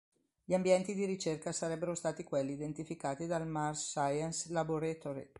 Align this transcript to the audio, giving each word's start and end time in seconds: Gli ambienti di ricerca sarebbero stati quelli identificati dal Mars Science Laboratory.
Gli 0.43 0.55
ambienti 0.55 0.95
di 0.95 1.05
ricerca 1.05 1.51
sarebbero 1.51 1.93
stati 1.93 2.23
quelli 2.23 2.53
identificati 2.53 3.27
dal 3.27 3.45
Mars 3.45 3.89
Science 3.91 4.51
Laboratory. 4.51 5.29